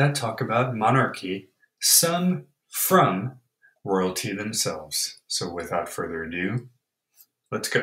that 0.00 0.14
talk 0.14 0.40
about 0.40 0.74
monarchy, 0.74 1.50
some 1.78 2.44
from 2.70 3.32
royalty 3.84 4.32
themselves. 4.32 5.20
So, 5.26 5.52
without 5.52 5.90
further 5.90 6.24
ado, 6.24 6.70
let's 7.52 7.68
go. 7.68 7.82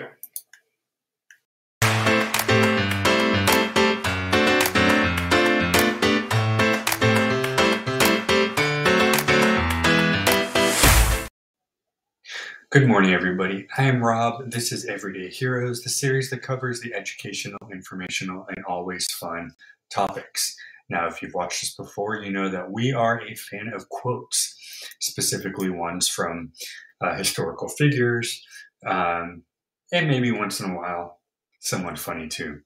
Good 12.72 12.88
morning, 12.88 13.14
everybody. 13.14 13.68
I 13.78 13.84
am 13.84 14.04
Rob. 14.04 14.50
This 14.50 14.72
is 14.72 14.86
Everyday 14.86 15.30
Heroes, 15.30 15.84
the 15.84 15.90
series 15.90 16.32
that 16.32 16.42
covers 16.42 16.82
the 16.82 16.96
educational, 16.96 17.60
informational, 17.72 18.48
and 18.56 18.66
always 18.66 19.06
fun 19.14 19.52
topics. 19.92 20.58
Now, 20.90 21.08
if 21.08 21.22
you've 21.22 21.34
watched 21.34 21.62
this 21.62 21.76
before, 21.76 22.16
you 22.18 22.32
know 22.32 22.50
that 22.50 22.72
we 22.72 22.94
are 22.94 23.22
a 23.22 23.36
fan 23.36 23.72
of 23.76 23.90
quotes, 23.90 24.56
specifically 25.00 25.70
ones 25.70 26.08
from 26.08 26.54
uh, 27.02 27.16
historical 27.16 27.68
figures, 27.68 28.42
um, 28.86 29.44
and 29.92 30.08
maybe 30.08 30.32
once 30.32 30.60
in 30.60 30.72
a 30.72 30.76
while, 30.76 31.20
someone 31.60 31.96
funny 31.96 32.28
too. 32.28 32.62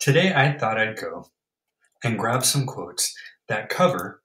Today, 0.00 0.32
I 0.34 0.56
thought 0.56 0.78
I'd 0.78 0.98
go 0.98 1.26
and 2.02 2.18
grab 2.18 2.44
some 2.44 2.66
quotes 2.66 3.14
that 3.48 3.68
cover 3.68 4.22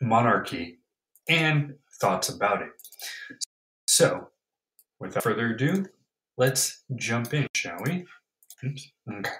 monarchy 0.00 0.78
and 1.28 1.74
thoughts 2.00 2.28
about 2.28 2.62
it. 2.62 2.70
So, 3.86 4.28
without 4.98 5.22
further 5.22 5.50
ado, 5.54 5.86
let's 6.36 6.82
jump 6.96 7.34
in, 7.34 7.46
shall 7.54 7.78
we? 7.84 8.06
Oops. 8.64 8.92
Okay. 9.10 9.30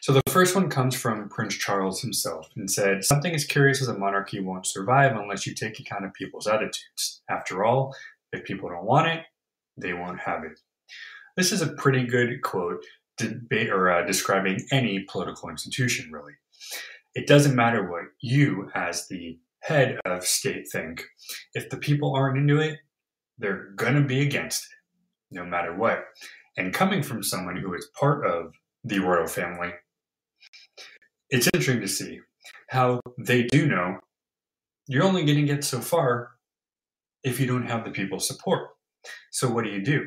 So 0.00 0.12
the 0.12 0.22
first 0.28 0.54
one 0.54 0.68
comes 0.68 0.94
from 0.94 1.28
Prince 1.28 1.54
Charles 1.54 2.02
himself 2.02 2.50
and 2.56 2.70
said, 2.70 3.04
Something 3.04 3.34
as 3.34 3.44
curious 3.44 3.80
as 3.80 3.88
a 3.88 3.98
monarchy 3.98 4.40
won't 4.40 4.66
survive 4.66 5.16
unless 5.16 5.46
you 5.46 5.54
take 5.54 5.80
account 5.80 6.04
of 6.04 6.12
people's 6.12 6.46
attitudes. 6.46 7.22
After 7.30 7.64
all, 7.64 7.94
if 8.32 8.44
people 8.44 8.68
don't 8.68 8.84
want 8.84 9.08
it, 9.08 9.24
they 9.76 9.92
won't 9.92 10.20
have 10.20 10.44
it. 10.44 10.58
This 11.36 11.52
is 11.52 11.62
a 11.62 11.72
pretty 11.72 12.04
good 12.04 12.42
quote 12.42 12.84
or 13.70 13.90
uh, 13.90 14.04
describing 14.04 14.58
any 14.72 15.00
political 15.08 15.48
institution, 15.48 16.10
really. 16.12 16.32
It 17.14 17.26
doesn't 17.26 17.54
matter 17.54 17.88
what 17.88 18.04
you, 18.20 18.70
as 18.74 19.06
the 19.08 19.38
head 19.60 19.98
of 20.04 20.24
state, 20.24 20.66
think. 20.70 21.04
If 21.54 21.70
the 21.70 21.76
people 21.76 22.14
aren't 22.14 22.38
into 22.38 22.58
it, 22.58 22.78
they're 23.38 23.70
going 23.76 23.94
to 23.94 24.02
be 24.02 24.20
against 24.20 24.64
it, 24.64 25.36
no 25.36 25.44
matter 25.44 25.74
what. 25.74 26.04
And 26.56 26.74
coming 26.74 27.02
from 27.02 27.22
someone 27.22 27.56
who 27.56 27.74
is 27.74 27.88
part 27.98 28.26
of 28.26 28.52
the 28.84 28.98
royal 28.98 29.26
family, 29.26 29.72
it's 31.30 31.46
interesting 31.46 31.80
to 31.80 31.88
see 31.88 32.20
how 32.68 33.00
they 33.18 33.44
do 33.44 33.66
know 33.66 33.98
you're 34.86 35.04
only 35.04 35.24
going 35.24 35.38
to 35.38 35.52
get 35.52 35.64
so 35.64 35.80
far 35.80 36.32
if 37.22 37.40
you 37.40 37.46
don't 37.46 37.66
have 37.66 37.84
the 37.84 37.90
people's 37.90 38.26
support. 38.26 38.68
So, 39.30 39.48
what 39.48 39.64
do 39.64 39.70
you 39.70 39.82
do? 39.82 40.06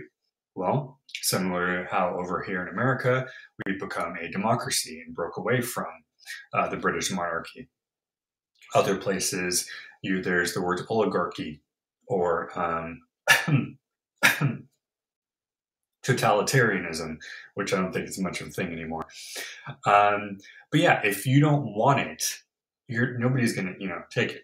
Well, 0.56 1.00
similar 1.22 1.84
to 1.84 1.90
how 1.90 2.16
over 2.18 2.44
here 2.44 2.64
in 2.64 2.70
America, 2.70 3.28
we've 3.66 3.80
become 3.80 4.16
a 4.20 4.32
democracy 4.32 5.02
and 5.06 5.16
broke 5.16 5.38
away 5.38 5.62
from 5.62 5.86
uh, 6.54 6.68
the 6.70 6.78
British 6.78 7.12
monarchy. 7.12 7.70
Other 8.74 8.98
places, 8.98 9.70
you, 10.02 10.22
there's 10.22 10.54
the 10.54 10.62
word 10.62 10.82
oligarchy 10.90 11.62
or 12.08 12.58
um, 12.60 13.02
totalitarianism, 16.08 17.18
which 17.56 17.74
I 17.74 17.78
don't 17.78 17.92
think 17.94 18.08
is 18.08 18.20
much 18.20 18.42
of 18.42 18.48
a 18.48 18.52
thing 18.52 18.72
anymore. 18.72 19.06
Um, 19.86 20.38
but 20.72 20.80
yeah, 20.80 21.02
if 21.04 21.26
you 21.26 21.40
don't 21.40 21.76
want 21.76 22.00
it, 22.00 22.44
you're 22.88 23.18
nobody's 23.18 23.54
gonna 23.54 23.74
you 23.80 23.88
know 23.88 24.02
take 24.10 24.32
it. 24.32 24.44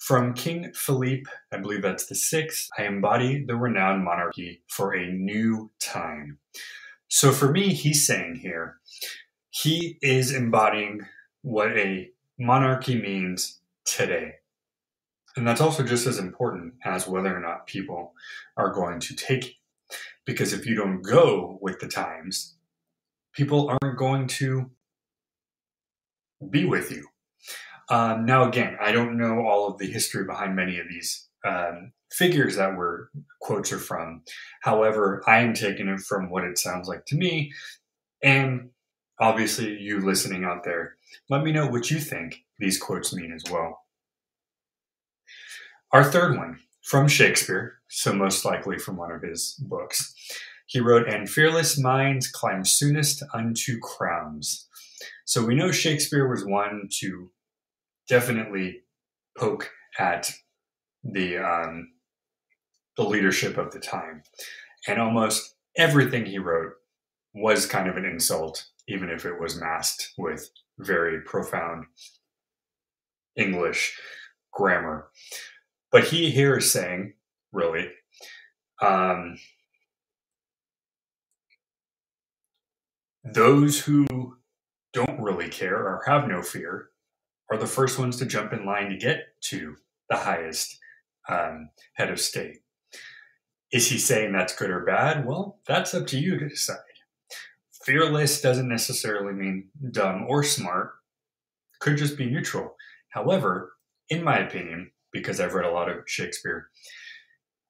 From 0.00 0.32
King 0.32 0.72
Philippe, 0.74 1.30
I 1.52 1.58
believe 1.58 1.82
that's 1.82 2.06
the 2.06 2.14
sixth, 2.14 2.70
I 2.78 2.84
embody 2.84 3.44
the 3.44 3.54
renowned 3.54 4.02
monarchy 4.02 4.62
for 4.66 4.94
a 4.94 5.06
new 5.06 5.70
time. 5.78 6.38
So 7.08 7.32
for 7.32 7.50
me, 7.50 7.74
he's 7.74 8.06
saying 8.06 8.36
here, 8.36 8.78
he 9.50 9.98
is 10.00 10.32
embodying 10.32 11.02
what 11.42 11.76
a 11.76 12.10
monarchy 12.38 13.00
means 13.00 13.60
today. 13.84 14.36
And 15.36 15.46
that's 15.46 15.60
also 15.60 15.82
just 15.82 16.06
as 16.06 16.18
important 16.18 16.74
as 16.84 17.06
whether 17.06 17.34
or 17.36 17.40
not 17.40 17.66
people 17.66 18.14
are 18.56 18.72
going 18.72 19.00
to 19.00 19.14
take. 19.14 19.59
Because 20.26 20.52
if 20.52 20.66
you 20.66 20.74
don't 20.74 21.02
go 21.02 21.58
with 21.60 21.80
the 21.80 21.88
times, 21.88 22.56
people 23.32 23.76
aren't 23.82 23.98
going 23.98 24.26
to 24.26 24.70
be 26.50 26.64
with 26.64 26.90
you. 26.90 27.06
Um, 27.90 28.24
now, 28.24 28.48
again, 28.48 28.76
I 28.80 28.92
don't 28.92 29.18
know 29.18 29.44
all 29.46 29.68
of 29.68 29.78
the 29.78 29.90
history 29.90 30.24
behind 30.24 30.54
many 30.54 30.78
of 30.78 30.86
these 30.88 31.28
um, 31.44 31.92
figures 32.12 32.56
that 32.56 32.76
were 32.76 33.10
quotes 33.40 33.72
are 33.72 33.78
from. 33.78 34.22
However, 34.62 35.22
I 35.26 35.40
am 35.40 35.54
taking 35.54 35.88
it 35.88 36.00
from 36.00 36.30
what 36.30 36.44
it 36.44 36.58
sounds 36.58 36.86
like 36.86 37.04
to 37.06 37.16
me. 37.16 37.52
And 38.22 38.70
obviously, 39.18 39.76
you 39.78 40.00
listening 40.00 40.44
out 40.44 40.64
there, 40.64 40.96
let 41.28 41.42
me 41.42 41.50
know 41.52 41.66
what 41.66 41.90
you 41.90 41.98
think 41.98 42.44
these 42.58 42.78
quotes 42.78 43.12
mean 43.12 43.32
as 43.32 43.50
well. 43.50 43.80
Our 45.92 46.04
third 46.04 46.36
one 46.36 46.60
from 46.90 47.06
Shakespeare, 47.06 47.78
so 47.86 48.12
most 48.12 48.44
likely 48.44 48.76
from 48.76 48.96
one 48.96 49.12
of 49.12 49.22
his 49.22 49.54
books. 49.60 50.12
He 50.66 50.80
wrote, 50.80 51.08
And 51.08 51.30
fearless 51.30 51.78
minds 51.78 52.26
climb 52.26 52.64
soonest 52.64 53.22
unto 53.32 53.78
crowns. 53.78 54.66
So 55.24 55.44
we 55.44 55.54
know 55.54 55.70
Shakespeare 55.70 56.28
was 56.28 56.44
one 56.44 56.88
to 56.98 57.30
definitely 58.08 58.80
poke 59.38 59.70
at 60.00 60.32
the 61.04 61.38
um, 61.38 61.92
the 62.96 63.04
leadership 63.04 63.56
of 63.56 63.70
the 63.70 63.78
time, 63.78 64.24
and 64.88 65.00
almost 65.00 65.54
everything 65.76 66.26
he 66.26 66.38
wrote 66.40 66.72
was 67.32 67.66
kind 67.66 67.88
of 67.88 67.98
an 67.98 68.04
insult, 68.04 68.66
even 68.88 69.10
if 69.10 69.24
it 69.24 69.40
was 69.40 69.60
masked 69.60 70.10
with 70.18 70.50
very 70.80 71.20
profound 71.20 71.84
English 73.36 73.96
grammar. 74.52 75.08
But 75.92 76.04
he 76.04 76.30
here 76.30 76.56
is 76.56 76.72
saying, 76.72 77.14
really, 77.52 77.90
um, 78.80 79.36
those 83.24 83.80
who 83.80 84.36
don't 84.92 85.20
really 85.20 85.48
care 85.48 85.76
or 85.76 86.02
have 86.06 86.28
no 86.28 86.42
fear 86.42 86.90
are 87.50 87.58
the 87.58 87.66
first 87.66 87.98
ones 87.98 88.16
to 88.18 88.26
jump 88.26 88.52
in 88.52 88.64
line 88.64 88.90
to 88.90 88.96
get 88.96 89.34
to 89.42 89.76
the 90.08 90.16
highest 90.16 90.78
um, 91.28 91.70
head 91.94 92.10
of 92.10 92.20
state. 92.20 92.58
Is 93.72 93.88
he 93.88 93.98
saying 93.98 94.32
that's 94.32 94.56
good 94.56 94.70
or 94.70 94.84
bad? 94.84 95.26
Well, 95.26 95.60
that's 95.66 95.94
up 95.94 96.06
to 96.08 96.18
you 96.18 96.38
to 96.38 96.48
decide. 96.48 96.78
Fearless 97.84 98.40
doesn't 98.40 98.68
necessarily 98.68 99.32
mean 99.32 99.68
dumb 99.90 100.26
or 100.28 100.42
smart, 100.42 100.92
could 101.80 101.96
just 101.96 102.16
be 102.16 102.26
neutral. 102.26 102.76
However, 103.10 103.72
in 104.08 104.22
my 104.22 104.38
opinion, 104.38 104.90
because 105.12 105.40
I've 105.40 105.54
read 105.54 105.66
a 105.66 105.72
lot 105.72 105.88
of 105.90 106.04
Shakespeare. 106.06 106.70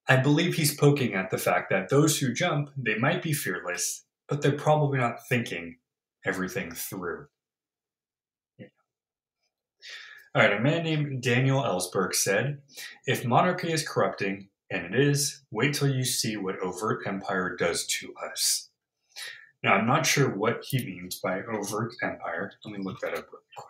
I 0.09 0.17
believe 0.17 0.55
he's 0.55 0.75
poking 0.75 1.15
at 1.15 1.31
the 1.31 1.39
fact 1.39 1.71
that 1.71 1.89
those 1.89 2.19
who 2.19 2.33
jump, 2.33 2.71
they 2.77 2.99
might 2.99 3.23
be 3.23 3.33
fearless, 3.33 4.05
but 4.29 4.43
they're 4.43 4.53
probably 4.53 4.99
not 4.99 5.27
thinking 5.29 5.77
everything 6.25 6.73
through. 6.73 7.27
Yeah. 8.59 8.67
All 10.35 10.43
right, 10.43 10.53
a 10.53 10.61
man 10.61 10.85
named 10.85 11.23
Daniel 11.23 11.63
Ellsberg 11.63 12.15
said, 12.15 12.61
If 13.07 13.25
monarchy 13.25 13.73
is 13.73 13.89
corrupting, 13.89 14.49
and 14.71 14.95
it 14.95 15.01
is, 15.01 15.43
wait 15.51 15.75
till 15.75 15.89
you 15.89 16.05
see 16.05 16.37
what 16.37 16.61
overt 16.61 17.07
empire 17.07 17.57
does 17.57 17.87
to 17.87 18.15
us. 18.31 18.69
Now, 19.63 19.75
I'm 19.75 19.87
not 19.87 20.07
sure 20.07 20.29
what 20.29 20.65
he 20.65 20.85
means 20.85 21.21
by 21.21 21.43
overt 21.43 21.93
empire. 22.03 22.53
Let 22.65 22.73
me 22.77 22.83
look 22.83 23.01
that 23.01 23.15
up 23.15 23.27
real 23.31 23.43
quick. 23.57 23.67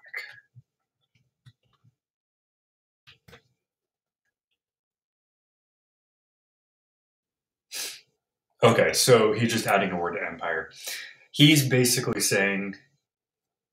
Okay, 8.62 8.92
so 8.92 9.32
he's 9.32 9.52
just 9.52 9.66
adding 9.66 9.90
a 9.90 9.96
word 9.96 10.16
to 10.16 10.26
empire. 10.26 10.70
He's 11.32 11.66
basically 11.66 12.20
saying 12.20 12.76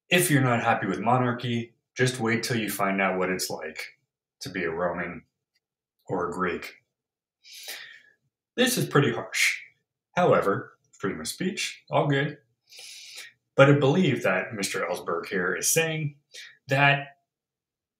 if 0.10 0.32
you're 0.32 0.42
not 0.42 0.64
happy 0.64 0.88
with 0.88 1.00
monarchy, 1.00 1.74
just 1.96 2.22
wait 2.22 2.44
till 2.44 2.58
you 2.58 2.70
find 2.70 3.02
out 3.02 3.18
what 3.18 3.30
it's 3.30 3.50
like 3.50 3.98
to 4.42 4.50
be 4.50 4.64
a 4.64 4.72
Roman 4.72 5.24
or 6.08 6.30
a 6.30 6.32
Greek. 6.32 6.76
This 8.56 8.78
is 8.78 8.86
pretty 8.86 9.12
harsh. 9.12 9.58
However, 10.16 10.74
freedom 10.94 11.20
of 11.20 11.28
speech, 11.28 11.84
all 11.92 12.08
good. 12.08 12.38
But 13.58 13.70
I 13.70 13.74
believe 13.74 14.24
that 14.24 14.52
Mr. 14.52 14.88
Ellsberg 14.88 15.28
here 15.28 15.54
is 15.54 15.70
saying 15.70 16.16
that 16.70 17.18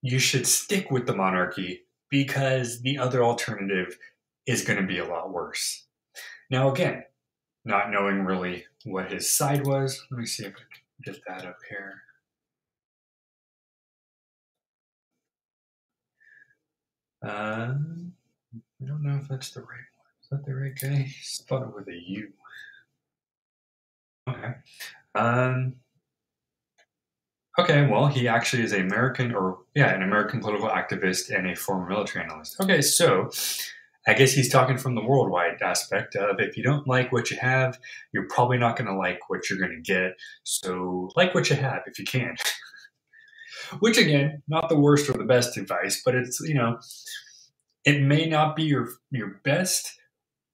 you 0.00 0.18
should 0.18 0.46
stick 0.46 0.90
with 0.90 1.06
the 1.06 1.14
monarchy 1.14 1.82
because 2.08 2.80
the 2.80 2.96
other 2.96 3.22
alternative 3.22 3.98
is 4.46 4.64
going 4.64 4.80
to 4.80 4.86
be 4.86 4.98
a 4.98 5.06
lot 5.06 5.32
worse. 5.32 5.87
Now, 6.50 6.70
again, 6.70 7.04
not 7.64 7.90
knowing 7.90 8.24
really 8.24 8.64
what 8.84 9.12
his 9.12 9.30
side 9.30 9.66
was, 9.66 10.02
let 10.10 10.18
me 10.18 10.26
see 10.26 10.44
if 10.44 10.54
I 10.54 10.58
can 10.58 11.14
get 11.14 11.22
that 11.26 11.44
up 11.44 11.58
here. 11.68 12.02
Uh, 17.22 17.74
I 18.80 18.86
don't 18.86 19.02
know 19.02 19.18
if 19.20 19.28
that's 19.28 19.50
the 19.50 19.60
right 19.60 19.68
one. 19.68 20.12
Is 20.22 20.28
that 20.30 20.46
the 20.46 20.54
right 20.54 20.74
guy? 20.80 21.12
Spelled 21.22 21.64
it 21.64 21.74
with 21.74 21.88
a 21.88 22.00
U. 22.06 22.28
Okay. 24.28 24.52
Um, 25.14 25.74
okay, 27.58 27.86
well, 27.86 28.06
he 28.06 28.28
actually 28.28 28.62
is 28.62 28.72
an 28.72 28.82
American, 28.82 29.34
or 29.34 29.58
yeah, 29.74 29.94
an 29.94 30.02
American 30.02 30.40
political 30.40 30.68
activist 30.68 31.36
and 31.36 31.50
a 31.50 31.56
former 31.56 31.88
military 31.88 32.24
analyst. 32.24 32.60
Okay, 32.60 32.80
so 32.80 33.30
I 34.08 34.14
guess 34.14 34.32
he's 34.32 34.48
talking 34.48 34.78
from 34.78 34.94
the 34.94 35.04
worldwide 35.04 35.60
aspect 35.60 36.16
of 36.16 36.40
if 36.40 36.56
you 36.56 36.62
don't 36.62 36.88
like 36.88 37.12
what 37.12 37.30
you 37.30 37.36
have, 37.36 37.78
you're 38.10 38.26
probably 38.28 38.56
not 38.56 38.76
going 38.76 38.88
to 38.88 38.96
like 38.96 39.20
what 39.28 39.48
you're 39.48 39.58
going 39.58 39.70
to 39.70 39.92
get. 39.92 40.16
So, 40.44 41.10
like 41.14 41.34
what 41.34 41.50
you 41.50 41.56
have 41.56 41.82
if 41.86 41.98
you 41.98 42.06
can. 42.06 42.34
Which, 43.80 43.98
again, 43.98 44.42
not 44.48 44.70
the 44.70 44.78
worst 44.78 45.10
or 45.10 45.12
the 45.12 45.24
best 45.24 45.58
advice, 45.58 46.00
but 46.02 46.14
it's, 46.14 46.40
you 46.40 46.54
know, 46.54 46.78
it 47.84 48.00
may 48.00 48.26
not 48.26 48.56
be 48.56 48.62
your 48.62 48.88
your 49.10 49.40
best, 49.44 49.92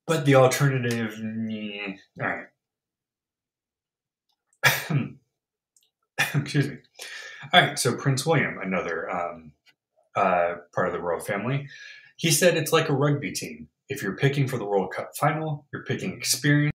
but 0.07 0.27
the 0.27 0.35
alternative, 0.35 1.17
yeah. 1.49 1.95
all 2.21 2.27
right. 2.27 2.47
Excuse 6.35 6.69
me. 6.69 6.79
All 7.53 7.61
right, 7.61 7.79
so 7.79 7.95
Prince 7.95 8.27
William, 8.27 8.59
another 8.61 9.09
um, 9.09 9.53
uh, 10.17 10.55
part 10.75 10.89
of 10.89 10.93
the 10.93 11.01
royal 11.01 11.21
family, 11.21 11.69
he 12.17 12.31
said 12.31 12.57
it's 12.57 12.73
like 12.73 12.89
a 12.89 12.95
rugby 12.95 13.33
team. 13.33 13.69
If 13.89 14.03
you're 14.03 14.17
picking 14.17 14.49
for 14.49 14.59
the 14.59 14.65
World 14.65 14.93
Cup 14.93 15.11
final, 15.19 15.67
you're 15.73 15.85
picking 15.85 16.13
experience 16.13 16.73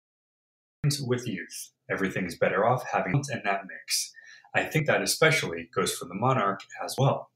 with 1.02 1.28
youth. 1.28 1.72
Everything's 1.90 2.38
better 2.38 2.66
off 2.66 2.86
having 2.92 3.24
in 3.32 3.42
that 3.46 3.64
mix. 3.68 4.14
I 4.54 4.64
think 4.64 4.88
that 4.88 5.02
especially 5.02 5.70
goes 5.74 5.94
for 5.94 6.06
the 6.06 6.14
monarch 6.14 6.62
as 6.84 6.96
well. 6.98 7.30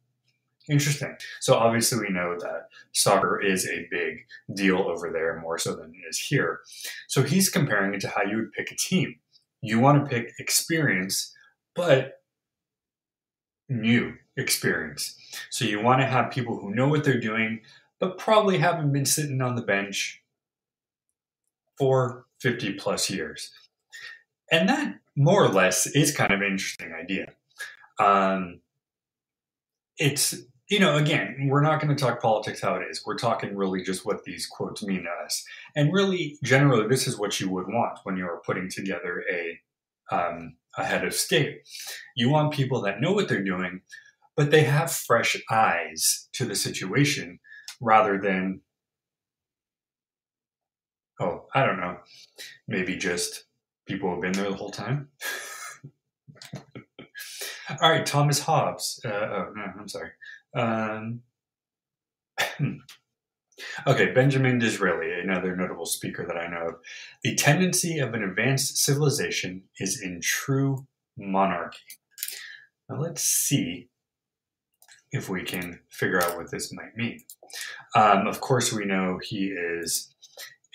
Interesting. 0.69 1.15
So 1.41 1.55
obviously 1.55 1.99
we 1.99 2.13
know 2.13 2.37
that 2.39 2.69
soccer 2.93 3.41
is 3.41 3.67
a 3.67 3.87
big 3.91 4.25
deal 4.55 4.77
over 4.77 5.11
there, 5.11 5.39
more 5.41 5.57
so 5.57 5.75
than 5.75 5.93
it 5.93 6.09
is 6.09 6.17
here. 6.17 6.61
So 7.07 7.21
he's 7.23 7.49
comparing 7.49 7.93
it 7.93 8.01
to 8.01 8.09
how 8.09 8.23
you 8.23 8.37
would 8.37 8.53
pick 8.53 8.71
a 8.71 8.75
team. 8.75 9.15
You 9.61 9.79
want 9.79 10.03
to 10.03 10.09
pick 10.09 10.33
experience, 10.39 11.35
but 11.75 12.21
new 13.67 14.13
experience. 14.37 15.17
So 15.49 15.65
you 15.65 15.81
want 15.81 16.01
to 16.01 16.07
have 16.07 16.31
people 16.31 16.57
who 16.57 16.73
know 16.73 16.87
what 16.87 17.03
they're 17.03 17.19
doing, 17.19 17.59
but 18.03 18.17
probably 18.17 18.57
haven't 18.57 18.91
been 18.91 19.05
sitting 19.05 19.41
on 19.41 19.55
the 19.55 19.61
bench 19.61 20.21
for 21.77 22.25
50 22.41 22.73
plus 22.73 23.09
years. 23.09 23.49
And 24.51 24.67
that 24.67 24.95
more 25.15 25.41
or 25.41 25.47
less 25.47 25.87
is 25.87 26.13
kind 26.13 26.33
of 26.33 26.41
an 26.41 26.47
interesting 26.47 26.91
idea. 26.91 27.27
Um, 28.01 28.59
it's, 29.97 30.35
you 30.69 30.81
know, 30.81 30.97
again, 30.97 31.47
we're 31.49 31.61
not 31.61 31.79
going 31.79 31.95
to 31.95 32.03
talk 32.03 32.21
politics 32.21 32.59
how 32.59 32.75
it 32.75 32.83
is. 32.91 33.03
We're 33.05 33.17
talking 33.17 33.55
really 33.55 33.81
just 33.83 34.05
what 34.05 34.25
these 34.25 34.47
quotes 34.47 34.83
mean 34.83 35.03
to 35.03 35.25
us. 35.25 35.41
And 35.73 35.93
really, 35.93 36.37
generally, 36.43 36.89
this 36.89 37.07
is 37.07 37.17
what 37.17 37.39
you 37.39 37.49
would 37.51 37.67
want 37.69 37.99
when 38.03 38.17
you're 38.17 38.41
putting 38.45 38.69
together 38.69 39.23
a 39.31 39.61
um, 40.13 40.57
a 40.77 40.83
head 40.83 41.05
of 41.05 41.13
state. 41.13 41.61
You 42.17 42.29
want 42.29 42.53
people 42.53 42.81
that 42.81 42.99
know 42.99 43.13
what 43.13 43.29
they're 43.29 43.41
doing, 43.41 43.79
but 44.35 44.51
they 44.51 44.63
have 44.63 44.91
fresh 44.91 45.41
eyes 45.49 46.27
to 46.33 46.43
the 46.43 46.55
situation 46.55 47.39
rather 47.81 48.17
than, 48.19 48.61
oh, 51.19 51.47
I 51.53 51.65
don't 51.65 51.79
know, 51.79 51.97
maybe 52.67 52.95
just 52.95 53.45
people 53.87 54.11
have 54.11 54.21
been 54.21 54.33
there 54.33 54.49
the 54.49 54.55
whole 54.55 54.71
time. 54.71 55.09
All 57.81 57.89
right, 57.89 58.05
Thomas 58.05 58.39
Hobbes. 58.39 58.99
Uh, 59.05 59.09
oh, 59.09 59.53
no, 59.55 59.63
I'm 59.79 59.87
sorry. 59.87 60.11
Um, 60.55 61.21
Okay, 63.85 64.11
Benjamin 64.11 64.59
Disraeli, 64.59 65.19
another 65.19 65.55
notable 65.55 65.85
speaker 65.85 66.25
that 66.25 66.37
I 66.37 66.47
know 66.47 66.69
of. 66.69 66.75
The 67.23 67.35
tendency 67.35 67.99
of 67.99 68.13
an 68.13 68.23
advanced 68.23 68.77
civilization 68.77 69.63
is 69.79 70.01
in 70.01 70.21
true 70.21 70.87
monarchy. 71.17 71.79
Now 72.89 72.99
let's 72.99 73.23
see 73.23 73.89
if 75.13 75.29
we 75.29 75.43
can 75.43 75.79
figure 75.89 76.21
out 76.21 76.35
what 76.35 76.51
this 76.51 76.73
might 76.73 76.97
mean. 76.97 77.21
Um, 77.95 78.27
of 78.27 78.41
course, 78.41 78.73
we 78.73 78.83
know 78.83 79.19
he 79.23 79.45
is 79.45 80.13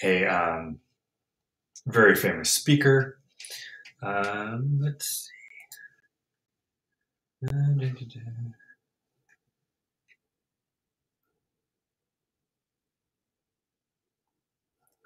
a 0.02 0.25
um, 0.26 0.79
very 1.87 2.14
famous 2.14 2.50
speaker. 2.50 3.19
Um, 4.02 4.79
let's 4.81 5.29
see. 7.43 7.46
Da, 7.46 7.52
da, 7.52 7.88
da, 7.88 8.20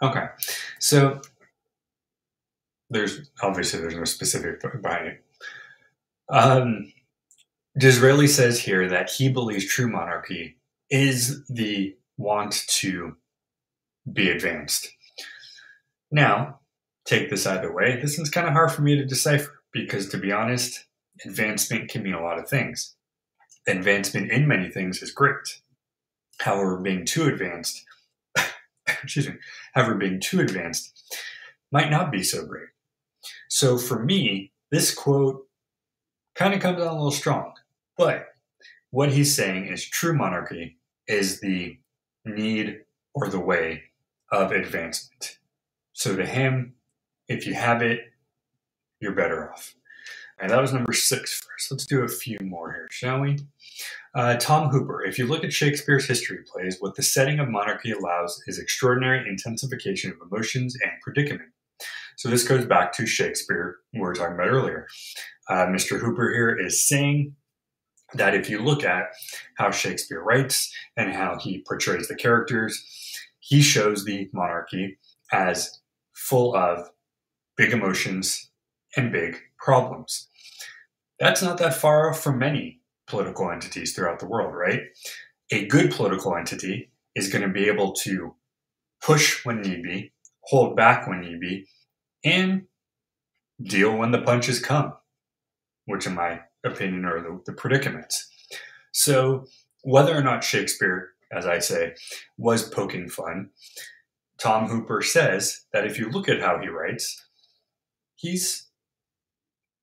Okay, 0.02 0.26
so 0.80 1.20
there's 2.90 3.30
obviously 3.40 3.80
there's 3.80 3.94
no 3.94 4.04
specific 4.04 4.60
it. 5.06 5.24
Um, 6.28 6.92
Disraeli 7.78 8.26
says 8.26 8.60
here 8.60 8.88
that 8.88 9.10
he 9.10 9.28
believes 9.28 9.66
true 9.66 9.88
monarchy 9.88 10.58
is 10.90 11.46
the 11.46 11.96
want 12.18 12.64
to 12.68 13.16
be 14.12 14.30
advanced. 14.30 14.90
Now, 16.10 16.60
take 17.06 17.30
this 17.30 17.46
either 17.46 17.72
way. 17.72 17.98
This 18.00 18.18
is 18.18 18.28
kind 18.28 18.46
of 18.46 18.52
hard 18.52 18.72
for 18.72 18.82
me 18.82 18.96
to 18.96 19.04
decipher 19.04 19.62
because, 19.72 20.08
to 20.10 20.18
be 20.18 20.32
honest, 20.32 20.84
advancement 21.24 21.88
can 21.88 22.02
mean 22.02 22.14
a 22.14 22.22
lot 22.22 22.38
of 22.38 22.48
things. 22.48 22.94
Advancement 23.66 24.30
in 24.30 24.46
many 24.46 24.68
things 24.68 25.02
is 25.02 25.10
great. 25.10 25.60
However, 26.40 26.76
being 26.78 27.06
too 27.06 27.26
advanced 27.26 27.84
excuse 28.86 29.28
me, 29.28 29.34
however, 29.74 29.94
being 29.94 30.20
too 30.20 30.40
advanced 30.40 30.92
might 31.70 31.90
not 31.90 32.12
be 32.12 32.22
so 32.22 32.44
great. 32.44 32.68
So 33.48 33.78
for 33.78 34.02
me, 34.02 34.52
this 34.70 34.94
quote 34.94 35.46
kind 36.34 36.54
of 36.54 36.60
comes 36.60 36.80
out 36.80 36.88
a 36.88 36.92
little 36.92 37.10
strong, 37.10 37.52
but 37.96 38.26
what 38.90 39.10
he's 39.10 39.34
saying 39.34 39.66
is 39.66 39.84
true 39.84 40.14
monarchy 40.14 40.78
is 41.08 41.40
the 41.40 41.78
need 42.24 42.80
or 43.14 43.28
the 43.28 43.40
way 43.40 43.82
of 44.30 44.52
advancement. 44.52 45.38
So 45.92 46.16
to 46.16 46.26
him, 46.26 46.74
if 47.28 47.46
you 47.46 47.54
have 47.54 47.82
it, 47.82 48.00
you're 49.00 49.14
better 49.14 49.50
off. 49.50 49.74
And 50.40 50.50
that 50.50 50.60
was 50.60 50.72
number 50.72 50.92
six 50.92 51.34
first. 51.34 51.70
Let's 51.70 51.86
do 51.86 52.02
a 52.02 52.08
few 52.08 52.38
more 52.42 52.72
here, 52.72 52.88
shall 52.90 53.20
we? 53.20 53.38
Uh, 54.14 54.36
Tom 54.36 54.68
Hooper. 54.70 55.04
If 55.04 55.18
you 55.18 55.26
look 55.26 55.44
at 55.44 55.52
Shakespeare's 55.52 56.06
history 56.06 56.38
plays, 56.52 56.78
what 56.80 56.96
the 56.96 57.02
setting 57.02 57.38
of 57.38 57.48
monarchy 57.48 57.92
allows 57.92 58.42
is 58.46 58.58
extraordinary 58.58 59.28
intensification 59.28 60.10
of 60.10 60.16
emotions 60.26 60.76
and 60.82 60.92
predicament. 61.00 61.50
So 62.16 62.28
this 62.28 62.46
goes 62.46 62.66
back 62.66 62.92
to 62.94 63.06
Shakespeare, 63.06 63.78
we 63.92 64.00
were 64.00 64.14
talking 64.14 64.34
about 64.34 64.48
earlier. 64.48 64.86
Uh, 65.48 65.66
Mr. 65.66 65.98
Hooper 65.98 66.32
here 66.32 66.56
is 66.58 66.86
saying 66.86 67.34
that 68.14 68.34
if 68.34 68.50
you 68.50 68.58
look 68.58 68.84
at 68.84 69.10
how 69.56 69.70
Shakespeare 69.70 70.22
writes 70.22 70.72
and 70.96 71.12
how 71.12 71.38
he 71.38 71.64
portrays 71.66 72.08
the 72.08 72.14
characters, 72.14 72.84
he 73.40 73.62
shows 73.62 74.04
the 74.04 74.28
monarchy 74.32 74.98
as 75.32 75.80
full 76.14 76.54
of 76.54 76.90
big 77.56 77.72
emotions 77.72 78.50
and 78.96 79.12
big 79.12 79.38
problems. 79.58 80.28
That's 81.18 81.42
not 81.42 81.58
that 81.58 81.74
far 81.74 82.10
off 82.10 82.20
from 82.20 82.38
many 82.38 82.80
political 83.06 83.50
entities 83.50 83.94
throughout 83.94 84.18
the 84.18 84.26
world, 84.26 84.54
right? 84.54 84.80
A 85.50 85.66
good 85.66 85.92
political 85.92 86.36
entity 86.36 86.90
is 87.14 87.28
going 87.28 87.42
to 87.42 87.48
be 87.48 87.68
able 87.68 87.92
to 87.92 88.34
push 89.02 89.44
when 89.44 89.60
need 89.60 89.82
be, 89.82 90.12
hold 90.40 90.76
back 90.76 91.06
when 91.06 91.20
need 91.20 91.40
be, 91.40 91.66
and 92.24 92.62
deal 93.62 93.96
when 93.96 94.12
the 94.12 94.22
punches 94.22 94.60
come, 94.60 94.94
which, 95.84 96.06
in 96.06 96.14
my 96.14 96.40
opinion, 96.64 97.04
or 97.04 97.20
the, 97.20 97.40
the 97.46 97.52
predicaments. 97.52 98.28
So, 98.92 99.46
whether 99.82 100.16
or 100.16 100.22
not 100.22 100.44
Shakespeare, 100.44 101.10
as 101.32 101.46
I 101.46 101.58
say, 101.58 101.94
was 102.36 102.68
poking 102.68 103.08
fun, 103.08 103.50
Tom 104.38 104.68
Hooper 104.68 105.02
says 105.02 105.64
that 105.72 105.86
if 105.86 105.98
you 105.98 106.10
look 106.10 106.28
at 106.28 106.40
how 106.40 106.58
he 106.58 106.68
writes, 106.68 107.24
he's 108.16 108.68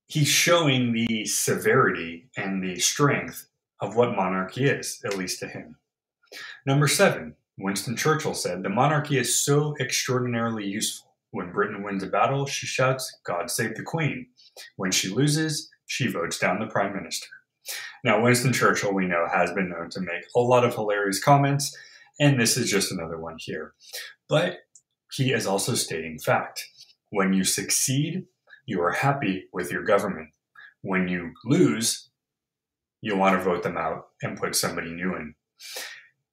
he's 0.08 0.28
showing 0.28 0.92
the 0.92 1.26
severity 1.26 2.30
and 2.36 2.64
the 2.64 2.80
strength 2.80 3.48
of 3.82 3.96
what 3.96 4.16
monarchy 4.16 4.66
is, 4.66 5.00
at 5.06 5.18
least 5.18 5.40
to 5.40 5.48
him. 5.48 5.78
Number 6.66 6.88
seven, 6.88 7.36
Winston 7.58 7.96
Churchill 7.96 8.34
said, 8.34 8.64
The 8.64 8.70
monarchy 8.70 9.18
is 9.18 9.40
so 9.40 9.76
extraordinarily 9.80 10.66
useful. 10.66 11.14
When 11.32 11.52
Britain 11.52 11.84
wins 11.84 12.04
a 12.04 12.08
battle, 12.08 12.46
she 12.46 12.66
shouts, 12.66 13.20
God 13.24 13.52
save 13.52 13.76
the 13.76 13.84
Queen. 13.84 14.28
When 14.78 14.92
she 14.92 15.10
loses, 15.10 15.69
she 15.90 16.08
votes 16.08 16.38
down 16.38 16.60
the 16.60 16.68
Prime 16.68 16.94
Minister. 16.96 17.28
Now, 18.04 18.22
Winston 18.22 18.54
Churchill, 18.54 18.94
we 18.94 19.08
know, 19.08 19.26
has 19.34 19.52
been 19.52 19.70
known 19.70 19.90
to 19.90 20.00
make 20.00 20.24
a 20.36 20.40
lot 20.40 20.64
of 20.64 20.76
hilarious 20.76 21.22
comments, 21.22 21.76
and 22.20 22.40
this 22.40 22.58
is 22.58 22.70
just 22.70 22.92
another 22.92 23.20
one 23.20 23.38
here. 23.40 23.74
But 24.30 24.60
he 25.12 25.34
is 25.34 25.48
also 25.48 25.74
stating 25.74 26.20
fact. 26.20 26.64
When 27.10 27.34
you 27.34 27.44
succeed, 27.44 28.26
you 28.68 28.82
are 28.82 28.92
happy 28.92 29.46
with 29.52 29.72
your 29.72 29.84
government. 29.84 30.30
When 30.82 31.08
you 31.08 31.34
lose, 31.44 32.10
you 33.02 33.18
want 33.18 33.36
to 33.38 33.44
vote 33.44 33.64
them 33.64 33.78
out 33.78 34.10
and 34.22 34.38
put 34.38 34.56
somebody 34.56 34.92
new 34.92 35.16
in. 35.16 35.34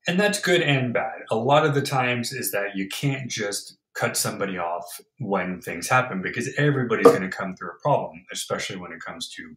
and 0.07 0.21
that's 0.21 0.41
good 0.41 0.61
and 0.63 0.93
bad. 0.93 1.23
A 1.31 1.37
lot 1.37 1.67
of 1.67 1.75
the 1.75 1.83
times 1.83 2.33
is 2.33 2.53
that 2.53 2.77
you 2.77 2.89
can't 2.89 3.31
just 3.31 3.79
cut 3.97 4.17
somebody 4.17 4.59
off 4.59 5.01
when 5.19 5.61
things 5.61 5.89
happen 5.89 6.21
because 6.23 6.53
everybody's 6.59 7.07
going 7.07 7.23
to 7.23 7.29
come 7.29 7.57
through 7.57 7.71
a 7.71 7.83
problem, 7.83 8.25
especially 8.31 8.77
when 8.77 8.93
it 8.93 9.01
comes 9.01 9.31
to, 9.31 9.57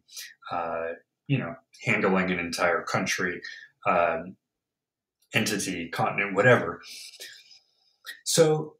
uh, 0.56 0.88
you 1.26 1.38
know, 1.38 1.54
handling 1.84 2.30
an 2.30 2.38
entire 2.38 2.82
country, 2.82 3.40
um, 3.86 4.36
entity, 5.34 5.88
continent, 5.88 6.34
whatever. 6.34 6.80
So 8.24 8.76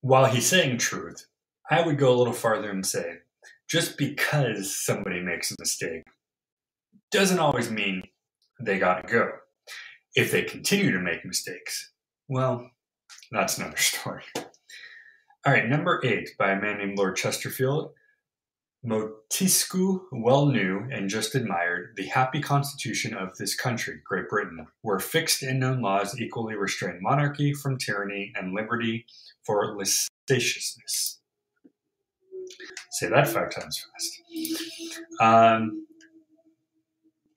while 0.00 0.26
he's 0.26 0.46
saying 0.46 0.78
truth, 0.78 1.26
I 1.70 1.82
would 1.82 1.98
go 1.98 2.12
a 2.12 2.16
little 2.16 2.32
farther 2.32 2.70
and 2.70 2.84
say 2.84 3.18
just 3.68 3.98
because 3.98 4.76
somebody 4.76 5.20
makes 5.20 5.50
a 5.50 5.56
mistake 5.60 6.02
doesn't 7.10 7.38
always 7.38 7.70
mean 7.70 8.02
they 8.60 8.78
got 8.78 9.06
to 9.06 9.12
go. 9.12 9.30
If 10.14 10.32
they 10.32 10.42
continue 10.42 10.90
to 10.92 11.00
make 11.00 11.24
mistakes, 11.24 11.92
well, 12.28 12.70
that's 13.30 13.58
another 13.58 13.76
story. 13.78 14.22
All 15.48 15.54
right, 15.54 15.66
number 15.66 15.98
eight 16.04 16.36
by 16.36 16.50
a 16.50 16.60
man 16.60 16.76
named 16.76 16.98
Lord 16.98 17.16
Chesterfield. 17.16 17.94
Montesquieu 18.84 20.06
well 20.12 20.44
knew 20.44 20.86
and 20.92 21.08
just 21.08 21.34
admired 21.34 21.94
the 21.96 22.04
happy 22.04 22.42
constitution 22.42 23.14
of 23.14 23.34
this 23.38 23.54
country, 23.54 24.02
Great 24.04 24.28
Britain, 24.28 24.66
where 24.82 24.98
fixed 24.98 25.42
and 25.42 25.58
known 25.58 25.80
laws 25.80 26.20
equally 26.20 26.54
restrain 26.54 26.98
monarchy 27.00 27.54
from 27.54 27.78
tyranny 27.78 28.30
and 28.36 28.52
liberty 28.52 29.06
for 29.42 29.74
licentiousness. 29.74 31.20
Say 32.90 33.08
that 33.08 33.26
five 33.26 33.50
times 33.50 33.86
fast. 33.90 34.20
Um, 35.18 35.86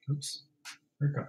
oops, 0.09 0.43
where 0.97 1.11
it 1.11 1.15
go? 1.15 1.27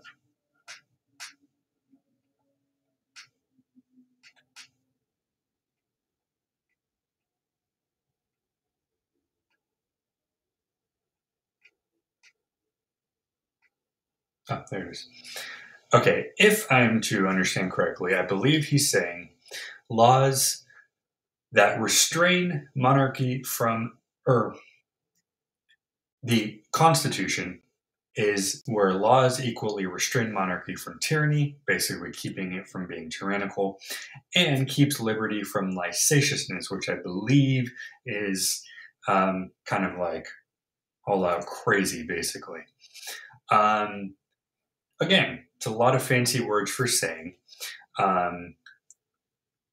Oh, 14.52 14.64
there 14.71 14.87
it 14.87 14.92
is. 14.92 15.09
Okay, 15.94 16.26
if 16.38 16.71
I'm 16.71 17.00
to 17.02 17.26
understand 17.26 17.73
correctly, 17.73 18.14
I 18.14 18.23
believe 18.23 18.66
he's 18.66 18.90
saying 18.90 19.30
laws 19.90 20.64
that 21.52 21.80
restrain 21.80 22.68
monarchy 22.75 23.42
from, 23.42 23.99
or 24.26 24.54
the 26.23 26.62
Constitution 26.73 27.61
is 28.14 28.62
where 28.66 28.92
laws 28.92 29.42
equally 29.42 29.87
restrain 29.87 30.32
monarchy 30.32 30.75
from 30.75 30.99
tyranny, 31.00 31.56
basically 31.66 32.11
keeping 32.11 32.52
it 32.52 32.68
from 32.68 32.87
being 32.87 33.11
tyrannical, 33.11 33.78
and 34.35 34.68
keeps 34.68 35.00
liberty 35.00 35.42
from 35.42 35.75
licentiousness, 35.75 36.71
which 36.71 36.88
I 36.88 36.97
believe 36.97 37.71
is 38.04 38.62
um, 39.09 39.50
kind 39.66 39.85
of 39.85 39.99
like 39.99 40.26
all 41.06 41.25
out 41.25 41.47
crazy, 41.47 42.02
basically. 42.06 42.61
Um, 43.50 44.14
again, 45.02 45.44
it's 45.56 45.66
a 45.66 45.71
lot 45.71 45.94
of 45.94 46.02
fancy 46.02 46.40
words 46.40 46.71
for 46.71 46.87
saying 46.87 47.35
um, 47.99 48.54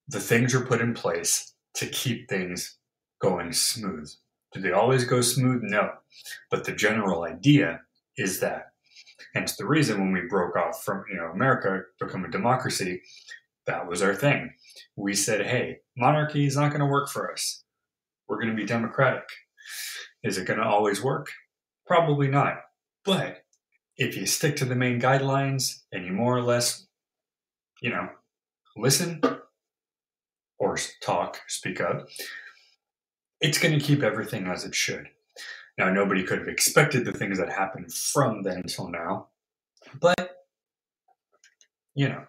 the 0.08 0.20
things 0.20 0.54
are 0.54 0.66
put 0.66 0.82
in 0.82 0.94
place 0.94 1.54
to 1.76 1.86
keep 1.88 2.28
things 2.28 2.78
going 3.22 3.54
smooth. 3.54 4.12
Do 4.54 4.62
they 4.62 4.72
always 4.72 5.06
go 5.06 5.22
smooth? 5.22 5.62
No. 5.64 5.92
But 6.50 6.64
the 6.66 6.72
general 6.72 7.24
idea 7.24 7.82
is 8.18 8.40
that. 8.40 8.72
Hence 9.36 9.56
the 9.56 9.68
reason 9.68 10.00
when 10.00 10.12
we 10.12 10.22
broke 10.28 10.56
off 10.56 10.84
from, 10.84 11.04
you 11.10 11.18
know, 11.18 11.28
America, 11.28 11.82
become 12.00 12.26
a 12.26 12.32
democracy, 12.32 13.02
that 13.68 13.88
was 13.88 14.02
our 14.02 14.16
thing. 14.16 14.52
We 14.96 15.14
said, 15.14 15.46
hey, 15.46 15.80
monarchy 15.96 16.48
is 16.48 16.56
not 16.56 16.70
going 16.70 16.80
to 16.80 16.88
work 16.88 17.10
for 17.10 17.32
us. 17.32 17.64
We're 18.28 18.42
going 18.42 18.50
to 18.50 18.56
be 18.56 18.66
democratic. 18.66 19.28
Is 20.24 20.38
it 20.38 20.48
going 20.48 20.60
to 20.60 20.66
always 20.66 21.04
work? 21.04 21.28
Probably 21.86 22.28
not. 22.28 22.56
But 23.06 23.44
if 24.00 24.16
you 24.16 24.26
stick 24.26 24.56
to 24.56 24.66
the 24.66 24.76
main 24.76 25.00
guidelines 25.00 25.82
and 25.92 26.06
you 26.06 26.14
more 26.14 26.36
or 26.36 26.42
less, 26.42 26.88
you 27.82 27.90
know, 27.90 28.08
listen 28.78 29.22
or 30.58 30.78
talk, 31.02 31.42
speak 31.48 31.82
up, 31.82 32.08
it's 33.42 33.60
going 33.60 33.78
to 33.78 33.86
keep 33.86 34.02
everything 34.02 34.48
as 34.48 34.64
it 34.64 34.74
should. 34.74 35.10
Now, 35.78 35.90
nobody 35.92 36.24
could 36.24 36.40
have 36.40 36.48
expected 36.48 37.04
the 37.04 37.12
things 37.12 37.38
that 37.40 37.52
happened 37.52 37.94
from 37.94 38.44
then 38.44 38.58
until 38.58 38.90
now, 38.90 39.28
but, 40.00 40.38
you 41.94 42.08
know. 42.08 42.24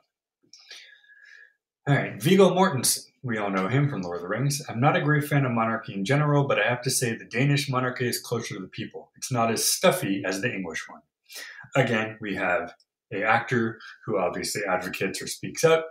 All 1.89 1.95
right, 1.95 2.21
Viggo 2.21 2.51
Mortensen. 2.51 3.07
We 3.23 3.39
all 3.39 3.51
know 3.51 3.69
him 3.69 3.89
from 3.89 4.03
Lord 4.03 4.17
of 4.17 4.23
the 4.23 4.29
Rings. 4.29 4.63
I'm 4.69 4.81
not 4.81 4.97
a 4.97 5.03
great 5.03 5.25
fan 5.25 5.45
of 5.45 5.53
monarchy 5.53 5.95
in 5.95 6.05
general, 6.05 6.47
but 6.49 6.59
I 6.59 6.69
have 6.69 6.83
to 6.83 6.91
say 6.91 7.15
the 7.15 7.25
Danish 7.25 7.69
monarchy 7.69 8.09
is 8.09 8.19
closer 8.19 8.55
to 8.55 8.61
the 8.61 8.69
people. 8.69 9.11
It's 9.17 9.31
not 9.31 9.53
as 9.53 9.65
stuffy 9.65 10.23
as 10.25 10.41
the 10.41 10.53
English 10.53 10.89
one. 10.89 11.03
Again, 11.77 12.19
we 12.21 12.35
have 12.37 12.73
a 13.13 13.23
actor 13.23 13.79
who 14.05 14.19
obviously 14.19 14.63
advocates 14.69 15.21
or 15.21 15.27
speaks 15.27 15.65
up, 15.65 15.87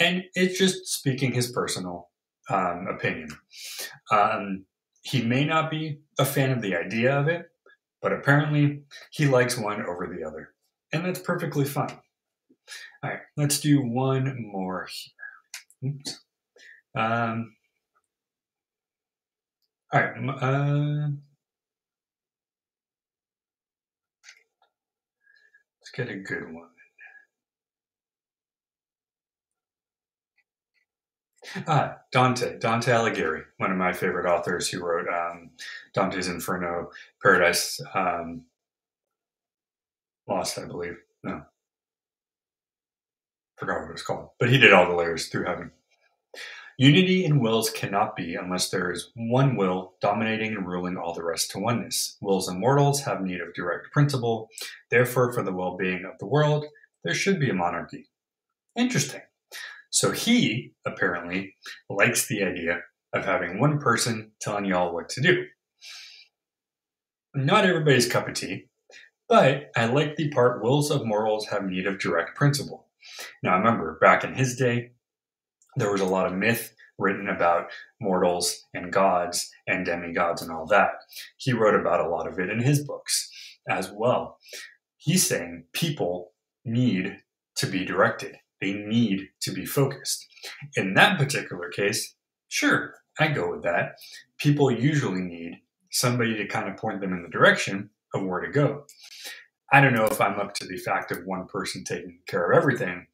and 0.00 0.24
it's 0.34 0.58
just 0.58 0.86
speaking 0.86 1.32
his 1.32 1.52
personal 1.52 2.10
um, 2.50 2.86
opinion. 2.88 3.28
Um, 4.10 4.64
he 5.02 5.22
may 5.22 5.44
not 5.44 5.70
be 5.70 6.00
a 6.18 6.24
fan 6.24 6.50
of 6.50 6.62
the 6.62 6.76
idea 6.76 7.16
of 7.16 7.28
it, 7.28 7.46
but 8.02 8.12
apparently 8.12 8.82
he 9.10 9.26
likes 9.26 9.56
one 9.56 9.84
over 9.84 10.06
the 10.06 10.26
other, 10.26 10.54
and 10.92 11.04
that's 11.04 11.20
perfectly 11.20 11.64
fine. 11.64 11.98
All 13.02 13.10
right, 13.10 13.20
let's 13.36 13.60
do 13.60 13.80
one 13.80 14.50
more 14.52 14.88
here. 14.90 15.92
Oops. 15.92 16.20
Um, 16.96 17.54
all 19.92 20.00
right. 20.00 20.42
Uh, 20.42 21.08
get 25.96 26.10
a 26.10 26.16
good 26.16 26.52
one. 26.52 26.68
Ah, 31.66 31.98
Dante, 32.12 32.58
Dante 32.58 32.90
Alighieri, 32.90 33.44
one 33.58 33.70
of 33.70 33.78
my 33.78 33.92
favorite 33.92 34.28
authors 34.28 34.68
who 34.68 34.84
wrote 34.84 35.08
um, 35.08 35.50
Dante's 35.94 36.28
Inferno, 36.28 36.90
Paradise 37.22 37.80
um, 37.94 38.42
Lost, 40.28 40.58
I 40.58 40.66
believe. 40.66 40.96
No, 41.22 41.42
forgot 43.56 43.80
what 43.80 43.88
it 43.88 43.92
was 43.92 44.02
called, 44.02 44.30
but 44.38 44.50
he 44.50 44.58
did 44.58 44.72
all 44.72 44.88
the 44.88 44.94
layers 44.94 45.28
through 45.28 45.46
heaven. 45.46 45.70
Unity 46.78 47.24
in 47.24 47.40
wills 47.40 47.70
cannot 47.70 48.14
be 48.14 48.34
unless 48.34 48.68
there 48.68 48.92
is 48.92 49.10
one 49.16 49.56
will 49.56 49.94
dominating 50.02 50.54
and 50.54 50.66
ruling 50.66 50.98
all 50.98 51.14
the 51.14 51.24
rest 51.24 51.50
to 51.50 51.58
oneness. 51.58 52.18
Wills 52.20 52.48
and 52.48 52.60
mortals 52.60 53.02
have 53.02 53.22
need 53.22 53.40
of 53.40 53.54
direct 53.54 53.90
principle. 53.92 54.48
Therefore, 54.90 55.32
for 55.32 55.42
the 55.42 55.52
well 55.52 55.78
being 55.78 56.04
of 56.04 56.18
the 56.18 56.26
world, 56.26 56.66
there 57.02 57.14
should 57.14 57.40
be 57.40 57.48
a 57.48 57.54
monarchy. 57.54 58.08
Interesting. 58.76 59.22
So 59.88 60.10
he, 60.10 60.74
apparently, 60.84 61.54
likes 61.88 62.26
the 62.26 62.42
idea 62.42 62.80
of 63.14 63.24
having 63.24 63.58
one 63.58 63.78
person 63.78 64.32
telling 64.40 64.66
y'all 64.66 64.92
what 64.92 65.08
to 65.10 65.22
do. 65.22 65.46
Not 67.34 67.64
everybody's 67.64 68.06
cup 68.06 68.28
of 68.28 68.34
tea, 68.34 68.66
but 69.30 69.70
I 69.74 69.86
like 69.86 70.16
the 70.16 70.28
part 70.28 70.62
wills 70.62 70.90
of 70.90 71.06
mortals 71.06 71.46
have 71.48 71.64
need 71.64 71.86
of 71.86 71.98
direct 71.98 72.36
principle. 72.36 72.88
Now, 73.42 73.56
remember, 73.56 73.96
back 73.98 74.24
in 74.24 74.34
his 74.34 74.56
day, 74.56 74.90
there 75.76 75.92
was 75.92 76.00
a 76.00 76.06
lot 76.06 76.26
of 76.26 76.34
myth 76.34 76.74
written 76.98 77.28
about 77.28 77.70
mortals 78.00 78.64
and 78.72 78.92
gods 78.92 79.50
and 79.66 79.84
demigods 79.84 80.42
and 80.42 80.50
all 80.50 80.66
that. 80.66 80.90
He 81.36 81.52
wrote 81.52 81.78
about 81.78 82.04
a 82.04 82.08
lot 82.08 82.26
of 82.26 82.38
it 82.38 82.50
in 82.50 82.60
his 82.60 82.84
books 82.84 83.30
as 83.68 83.90
well. 83.94 84.38
He's 84.96 85.26
saying 85.26 85.64
people 85.72 86.32
need 86.64 87.18
to 87.56 87.66
be 87.66 87.84
directed, 87.84 88.36
they 88.60 88.72
need 88.72 89.28
to 89.42 89.52
be 89.52 89.64
focused. 89.64 90.26
In 90.76 90.94
that 90.94 91.18
particular 91.18 91.68
case, 91.68 92.14
sure, 92.48 92.94
I 93.18 93.28
go 93.28 93.50
with 93.50 93.62
that. 93.62 93.96
People 94.38 94.70
usually 94.70 95.22
need 95.22 95.60
somebody 95.90 96.36
to 96.36 96.46
kind 96.46 96.68
of 96.68 96.76
point 96.76 97.00
them 97.00 97.12
in 97.12 97.22
the 97.22 97.28
direction 97.28 97.90
of 98.14 98.24
where 98.24 98.40
to 98.40 98.50
go. 98.50 98.84
I 99.72 99.80
don't 99.80 99.94
know 99.94 100.06
if 100.06 100.20
I'm 100.20 100.38
up 100.38 100.54
to 100.54 100.66
the 100.66 100.76
fact 100.76 101.10
of 101.10 101.24
one 101.24 101.46
person 101.46 101.84
taking 101.84 102.20
care 102.26 102.50
of 102.50 102.56
everything. 102.56 103.06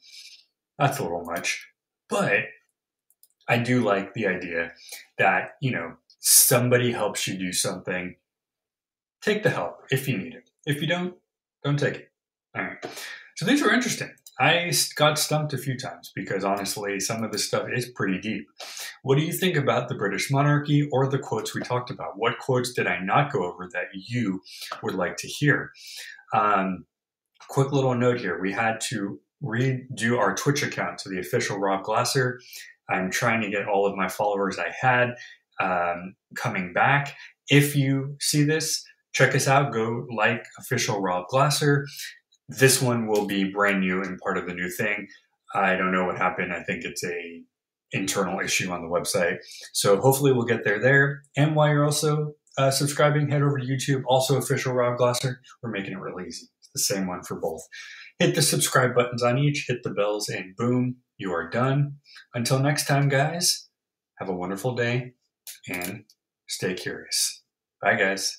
That's 0.78 0.98
a 0.98 1.02
little 1.02 1.24
much. 1.24 1.66
But 2.08 2.44
I 3.48 3.58
do 3.58 3.82
like 3.82 4.14
the 4.14 4.26
idea 4.26 4.72
that, 5.18 5.52
you 5.60 5.72
know, 5.72 5.94
somebody 6.20 6.92
helps 6.92 7.26
you 7.26 7.38
do 7.38 7.52
something. 7.52 8.16
Take 9.20 9.42
the 9.42 9.50
help 9.50 9.78
if 9.90 10.08
you 10.08 10.16
need 10.16 10.34
it. 10.34 10.50
If 10.66 10.80
you 10.80 10.86
don't, 10.88 11.14
don't 11.64 11.78
take 11.78 11.94
it. 11.94 12.12
All 12.56 12.64
right. 12.64 12.84
So 13.36 13.46
these 13.46 13.62
were 13.62 13.72
interesting. 13.72 14.10
I 14.38 14.72
got 14.96 15.18
stumped 15.18 15.52
a 15.52 15.58
few 15.58 15.76
times 15.76 16.10
because 16.14 16.44
honestly, 16.44 16.98
some 17.00 17.22
of 17.22 17.32
this 17.32 17.44
stuff 17.44 17.66
is 17.72 17.90
pretty 17.90 18.18
deep. 18.18 18.46
What 19.02 19.18
do 19.18 19.24
you 19.24 19.32
think 19.32 19.56
about 19.56 19.88
the 19.88 19.94
British 19.94 20.30
monarchy 20.30 20.88
or 20.90 21.08
the 21.08 21.18
quotes 21.18 21.54
we 21.54 21.60
talked 21.60 21.90
about? 21.90 22.14
What 22.16 22.38
quotes 22.38 22.72
did 22.72 22.86
I 22.86 22.98
not 23.00 23.32
go 23.32 23.44
over 23.44 23.68
that 23.72 23.86
you 23.94 24.40
would 24.82 24.94
like 24.94 25.16
to 25.18 25.28
hear? 25.28 25.70
Um, 26.32 26.86
quick 27.48 27.72
little 27.72 27.94
note 27.94 28.20
here 28.20 28.40
we 28.40 28.52
had 28.52 28.80
to 28.88 29.20
redo 29.42 30.18
our 30.18 30.34
Twitch 30.34 30.62
account 30.62 30.98
to 30.98 31.08
the 31.08 31.18
official 31.18 31.58
Rob 31.58 31.84
Glasser. 31.84 32.40
I'm 32.88 33.10
trying 33.10 33.40
to 33.42 33.50
get 33.50 33.66
all 33.66 33.86
of 33.86 33.96
my 33.96 34.08
followers 34.08 34.58
I 34.58 34.72
had 34.80 35.14
um, 35.60 36.14
coming 36.34 36.72
back. 36.72 37.14
If 37.48 37.74
you 37.76 38.16
see 38.20 38.44
this, 38.44 38.84
check 39.12 39.34
us 39.34 39.48
out. 39.48 39.72
Go 39.72 40.06
like 40.14 40.44
official 40.58 41.00
Rob 41.00 41.26
Glasser. 41.28 41.86
This 42.48 42.82
one 42.82 43.06
will 43.06 43.26
be 43.26 43.44
brand 43.44 43.80
new 43.80 44.02
and 44.02 44.18
part 44.18 44.38
of 44.38 44.46
the 44.46 44.54
new 44.54 44.70
thing. 44.70 45.06
I 45.54 45.76
don't 45.76 45.92
know 45.92 46.04
what 46.04 46.18
happened. 46.18 46.52
I 46.52 46.62
think 46.62 46.84
it's 46.84 47.04
a 47.04 47.42
internal 47.92 48.40
issue 48.40 48.70
on 48.70 48.82
the 48.82 48.88
website. 48.88 49.38
So 49.72 50.00
hopefully 50.00 50.32
we'll 50.32 50.44
get 50.44 50.64
there 50.64 50.80
there. 50.80 51.22
And 51.36 51.54
while 51.54 51.68
you're 51.68 51.84
also 51.84 52.32
uh, 52.58 52.70
subscribing, 52.70 53.28
head 53.28 53.42
over 53.42 53.58
to 53.58 53.64
YouTube, 53.64 54.02
also 54.06 54.36
official 54.36 54.72
Rob 54.72 54.98
Glasser. 54.98 55.40
We're 55.62 55.70
making 55.70 55.92
it 55.92 55.98
really 55.98 56.26
easy. 56.26 56.46
The 56.74 56.80
same 56.80 57.06
one 57.06 57.22
for 57.22 57.38
both. 57.38 57.62
Hit 58.18 58.34
the 58.34 58.42
subscribe 58.42 58.94
buttons 58.94 59.22
on 59.22 59.38
each, 59.38 59.66
hit 59.68 59.82
the 59.82 59.90
bells, 59.90 60.28
and 60.28 60.56
boom, 60.56 60.96
you 61.18 61.32
are 61.32 61.48
done. 61.48 61.96
Until 62.34 62.58
next 62.58 62.86
time, 62.86 63.08
guys, 63.08 63.68
have 64.18 64.28
a 64.28 64.34
wonderful 64.34 64.74
day 64.74 65.12
and 65.68 66.04
stay 66.48 66.74
curious. 66.74 67.42
Bye, 67.80 67.96
guys. 67.96 68.38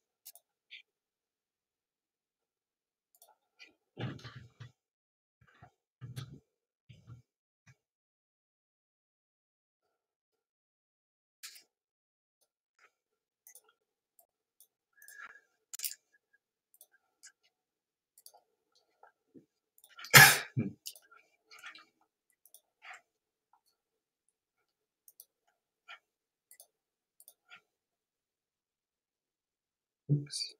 Oops. 30.31 30.55